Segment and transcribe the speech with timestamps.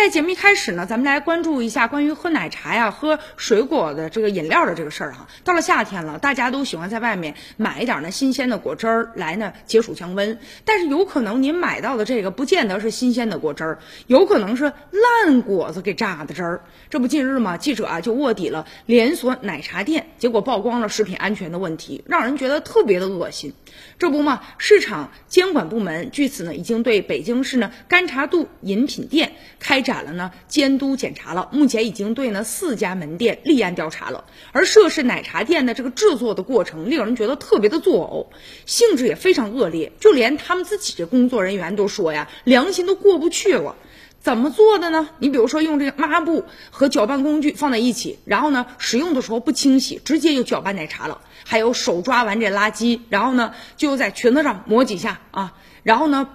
[0.00, 5.26] 在节目一开始呢，咱们来关注一下关于喝奶茶呀、喝水果的这个饮料的这个事儿哈。
[5.42, 10.38] 到了夏天了，大家都喜欢在外面买一点呢新鲜的果汁儿来呢解暑降温。
[10.64, 16.60] 但是有可能您买到的这个不见得是新鲜的果汁儿，有可能是烂果子给榨的汁儿。
[16.88, 23.52] 这不近日嘛，记者啊就卧底了连锁奶茶店，结果曝光了食品安全的问题，让人觉得特别的恶心。
[23.98, 34.24] 这不嘛，市场监管部门据此呢已经对北京市呢干茶度饮品店开展了呢监督检查了，目前已经对呢四家门店立案调查了。
[34.52, 43.74] 而涉事奶茶店的这个制作的过程，令人觉得特别的作呕，性质也非常恶劣，就连他们自己的工作人员都说呀，良心都过不去了。
[44.20, 45.08] 怎么做的呢？
[45.20, 51.20] 你比如说用这个抹布和搅拌工具放在一起，然后呢使用的时候不清洗，直接就搅拌奶茶了。
[51.46, 56.28] 还有手抓完这垃圾，然后呢就在裙子上抹几下啊，然后呢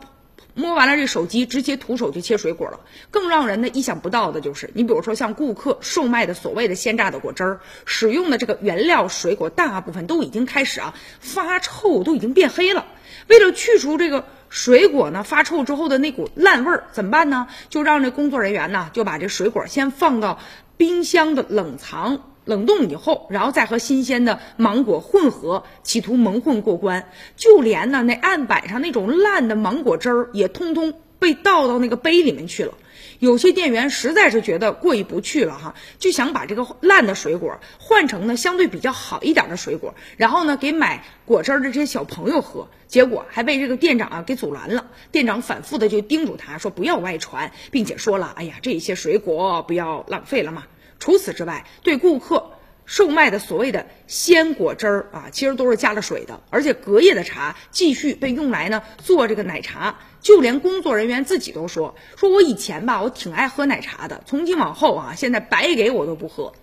[0.53, 2.79] 摸完了这手机，直接徒手就切水果了。
[3.11, 12.85] 更让人呢意想不到的就是，你比如说像顾客售卖的所谓的鲜榨的果汁儿，使用的这个原料水果大部分都已经开始啊发臭，都已经变黑了。
[13.27, 14.25] 为了去除这个。
[14.53, 17.47] 水果呢发臭之后的那股烂味儿怎么办呢？
[17.69, 20.37] 就让这工作人员呢就把这水果先放到
[20.77, 27.09] 冰箱的冷藏冷冻以后，然后再和新鲜的芒果混合，企图蒙混过关。
[27.35, 32.73] 就连呢那案板上那种烂的芒果汁儿也通通被倒到那个杯里面去了。
[33.19, 44.87] 有些店员实在是觉得过意不去了哈，就想把这个烂的水果换成呢相对比较好一点的水果，然后呢给买果汁儿的这些小朋友喝，结果还被这个店长啊给阻拦了。
[45.13, 50.65] 店长反复的就叮嘱他说不要外传，并且说了，哎呀这些水果不要浪费了嘛。
[51.03, 52.51] 除此之外，对顾客。
[52.85, 59.99] 售卖的所谓的鲜果汁儿啊，其实都是加了水的，而且隔夜的茶继续被用来呢做这个奶茶。
[60.21, 66.53] 就连工作人员自己都说：“说我以前吧，我挺爱喝奶茶的，从今往后啊，现在白给我都不喝。”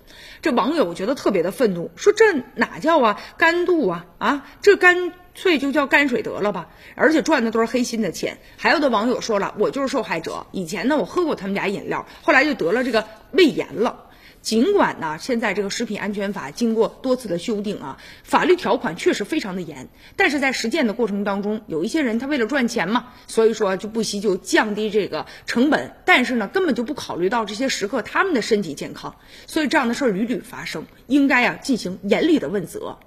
[0.41, 6.69] 这网友觉得特别的愤怒，说：“这哪叫啊干度啊啊，这干脆就叫泔水得了吧！
[6.97, 14.05] 而且赚的都是黑心的钱。”还有的网友说了：“我就是受害者，以前呢我喝过他们家饮料，后来就得了这个胃炎了。”
[14.43, 32.99] 尽管呢，现在这个食品安全法经过多次的修订啊，法律条款确实非常的严，但是在实践的过程当中，有一些人他为了赚钱嘛，所以说就不惜就降低这个成本，但是呢，根本就不考虑到这些食客他们的身体健康，所以这样的事儿屡屡发生，应该啊进行严厉的问责。